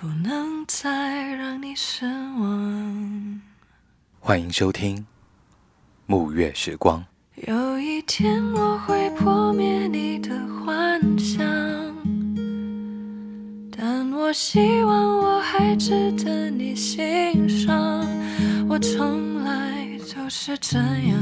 [0.00, 3.40] 不能再让你失望。
[4.18, 4.96] 欢迎收听
[6.06, 7.04] 《暮月时光》。
[7.46, 11.44] 有一天我会破灭你的幻想，
[13.76, 18.02] 但我希望我还值得你欣赏。
[18.70, 21.20] 我从来就是这样，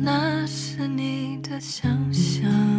[0.00, 2.73] 那是你的想象。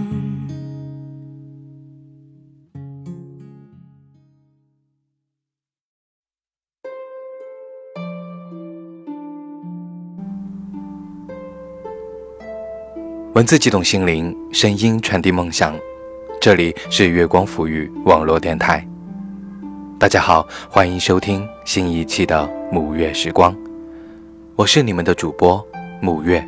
[13.45, 15.77] 文字激动心灵，声音传递梦想。
[16.41, 18.83] 这里是月光抚育网络电台。
[19.99, 23.55] 大家好，欢迎收听新一期的沐月时光，
[24.55, 25.63] 我是你们的主播
[26.01, 26.43] 沐月。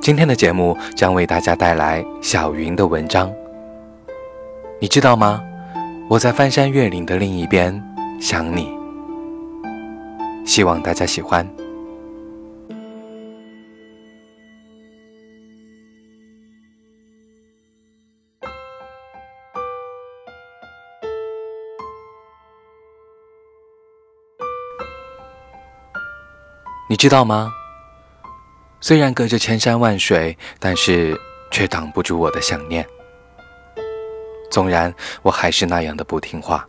[0.00, 3.32] 今天的节目将为大家带来小云的文章。
[4.80, 5.40] 你知道吗？
[6.08, 7.80] 我在翻山越岭的另一边
[8.20, 8.68] 想你。
[10.44, 11.48] 希望大家喜欢。
[26.92, 27.50] 你知道吗？
[28.78, 31.18] 虽然隔着千山万水，但是
[31.50, 32.86] 却挡不住我的想念。
[34.50, 36.68] 纵然我还是那样的不听话。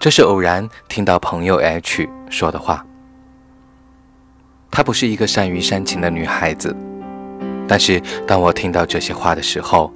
[0.00, 2.82] 这是偶然听到朋友 H 说的话。
[4.70, 6.74] 她不是一个善于煽情的女孩子，
[7.68, 9.92] 但是当我听到这些话的时候，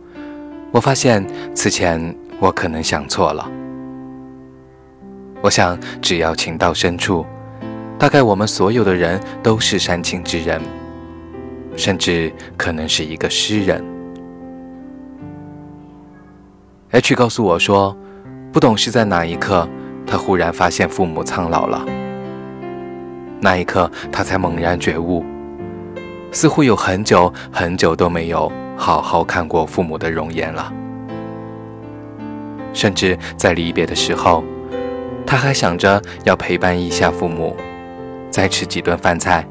[0.73, 3.51] 我发现此前我可能想错了。
[5.41, 7.25] 我想，只要情到深处。
[7.99, 10.63] 大概我们所有的人都是煽情之人，
[11.77, 13.85] 甚至可能是一个诗人。
[16.93, 17.97] H 告诉我说，
[18.53, 19.69] 不懂是在哪一刻，
[20.07, 21.85] 他忽然发现父母苍老了。
[23.41, 25.25] 那一刻，他才猛然觉悟，
[26.31, 30.73] 似乎有很久很久都没有好好看过父母的容颜了。
[32.73, 34.45] 甚至在离别的时候，
[35.27, 37.57] 他还想着要陪伴一下父母。
[38.31, 39.47] 再吃几顿饭菜。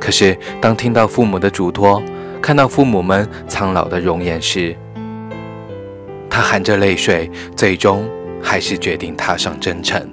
[0.00, 2.02] 可是，当听到父母的嘱托，
[2.42, 4.76] 看到父母们苍老的容颜时，
[6.28, 8.08] 他含着泪水，最终
[8.42, 10.10] 还是决定踏上征程。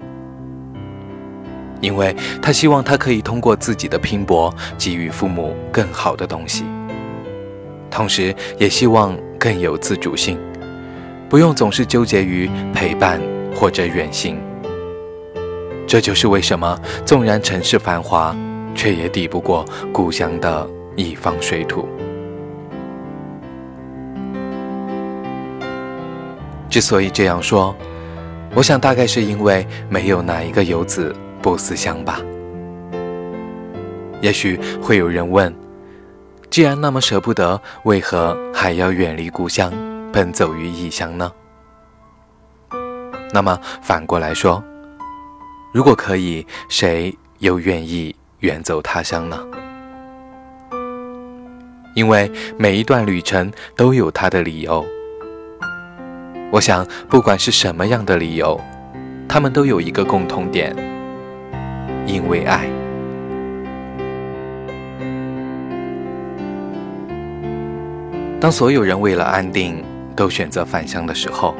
[1.81, 6.63] 因为他希望他可以通过自己的拼搏，给予父母更好的东西，
[7.89, 10.37] 同时也希望更有自主性，
[11.27, 13.19] 不用总是纠结于陪伴
[13.53, 14.39] 或者远行。
[15.91, 18.33] 这就是为什么，纵然城市繁华，
[18.73, 20.65] 却也抵不过故乡的
[20.95, 21.85] 一方水土。
[26.69, 27.75] 之所以这样说，
[28.55, 32.21] 我想大概是因为没有哪一个游子不思乡吧。
[34.21, 35.53] 也许会有人问：
[36.49, 39.73] 既然那么舍不得，为何还要远离故乡，
[40.13, 41.29] 奔走于异乡呢？
[43.33, 44.63] 那么反过来说。
[45.73, 49.39] 如果可以，谁又愿意远走他乡呢？
[51.95, 54.85] 因为每一段旅程都有它的理由。
[56.51, 58.59] 我想，不管是什么样的理由，
[59.29, 60.75] 他们都有一个共同点：
[62.05, 62.67] 因为爱。
[68.41, 69.81] 当所有人为了安定
[70.17, 71.55] 都选择返乡的时候。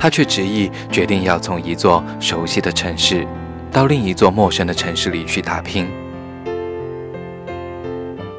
[0.00, 3.26] 他却执意决定要从一座熟悉的城市，
[3.70, 5.86] 到另一座陌生的城市里去打拼。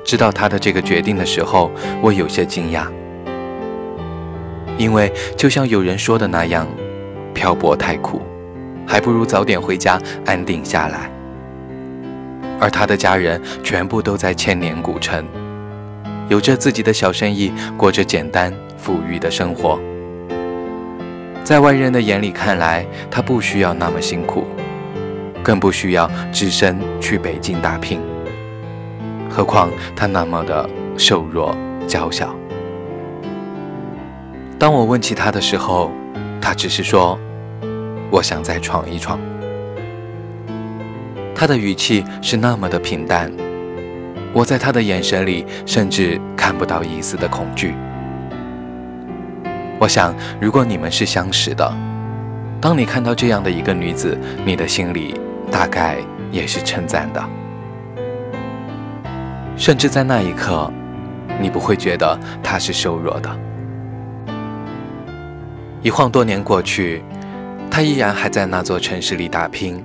[0.04, 1.70] 知道他的这个决定的时候，
[2.02, 2.88] 我有些惊讶，
[4.76, 6.68] 因为就像有人说的那样，
[7.32, 8.24] 漂泊太苦，
[8.88, 11.12] 还不如早点回家安定下来。
[12.60, 15.24] 而他的家人全部都在千年古城，
[16.28, 19.80] 有着自己的小生意，过着简单富裕的生活。
[21.52, 24.46] 在外人的眼里看来，他不需要那么辛苦，
[25.44, 28.00] 更不需要只身去北京打拼。
[29.30, 31.54] 何况他那么的瘦弱
[31.86, 32.34] 娇小。
[34.58, 35.92] 当我问起他的时候，
[36.40, 37.20] 他只是说
[38.10, 39.20] ：“我想再闯一闯。”
[41.36, 43.30] 他的语气是那么的平淡，
[44.32, 47.76] 我在他的眼神里甚至看不到一丝的恐惧。
[49.82, 51.76] 我想，如果你们是相识的，
[52.62, 55.20] 当你看到这样的一个女子，你的心里
[55.50, 55.98] 大概
[56.32, 57.30] 也是称赞的，
[59.58, 60.72] 甚至在那一刻，
[61.42, 63.40] 你不会觉得她是瘦弱的。
[65.82, 67.04] 一晃多年过去，
[67.72, 69.84] 她依然还在那座城市里打拼。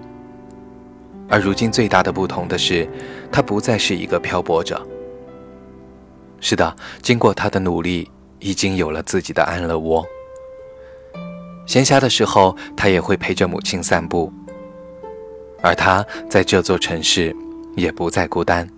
[1.26, 2.86] 而如今最大的不同的是，
[3.32, 4.86] 她不再是一个漂泊者。
[6.38, 8.10] 是的，经过她的努力，
[8.46, 10.06] 已经有了自己的安乐窝。
[11.66, 14.32] 闲暇的时候，他也会陪着母亲散步。
[15.60, 17.34] 而他在这座城市
[17.74, 18.68] 也不再孤单。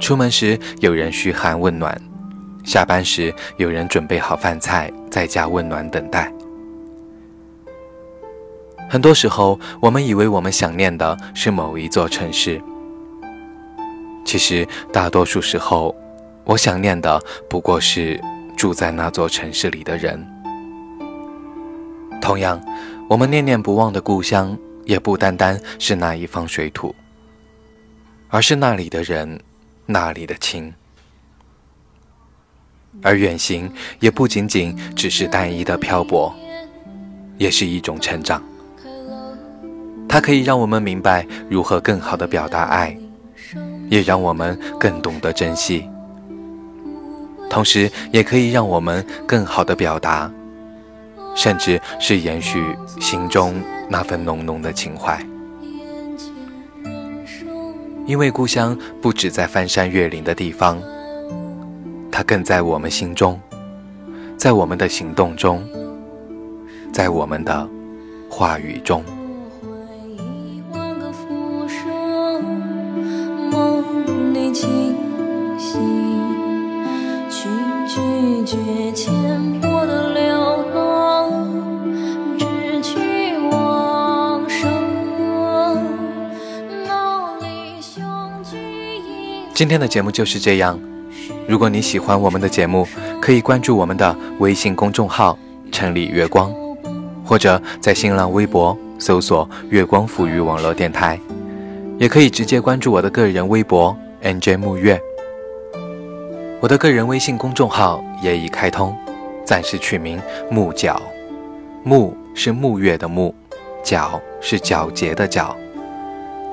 [0.00, 1.94] 出门时有人嘘寒问暖，
[2.64, 6.32] 下班时有人准备好饭菜，在家温暖等待。
[8.88, 12.58] 很多时候，我们以为我们想念的是某一座城市，
[14.24, 15.94] 其实大多数时候，
[16.44, 18.20] 我想念的不过是
[18.56, 20.26] 住在那座城市里的人。
[22.20, 22.60] 同样，
[23.08, 26.94] 我们念念不忘的故乡，也不单单是那一方水土，
[28.28, 29.40] 而是那里的人，
[29.86, 30.72] 那里的情。
[33.02, 36.32] 而远行，也不仅仅只是单一的漂泊，
[37.38, 38.42] 也是一种成长。
[40.08, 42.96] 它可以让我们明白如何更好的表达爱，
[43.88, 45.88] 也让我们更懂得珍惜。
[47.52, 50.32] 同时，也可以让我们更好的表达，
[51.34, 53.54] 甚至是延续心中
[53.90, 55.22] 那份浓浓的情怀。
[58.06, 60.80] 因为故乡不止在翻山越岭的地方，
[62.10, 63.38] 它更在我们心中，
[64.38, 65.62] 在我们的行动中，
[66.90, 67.68] 在我们的
[68.30, 69.04] 话语中。
[89.54, 90.78] 今天的节目就是这样。
[91.48, 92.86] 如果你喜欢我们的节目，
[93.22, 95.38] 可以关注我们的微信公众号
[95.72, 96.52] “城里月光”，
[97.24, 101.18] 或者在新浪微博搜索“月光抚育网络电台”，
[101.98, 105.00] 也可以直接关注我的个人微博 “nj 木月”。
[106.62, 108.96] 我的个人微信公众号也已开通，
[109.44, 111.02] 暂时取名“木角”，
[111.82, 113.34] 木是木月的木，
[113.82, 115.56] 角是皎洁的皎，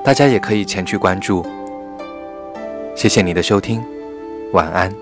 [0.02, 1.46] 大家也可以前去关注。
[2.96, 3.80] 谢谢你的收听，
[4.52, 4.92] 晚安。